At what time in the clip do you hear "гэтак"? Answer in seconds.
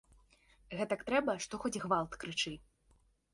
0.79-1.03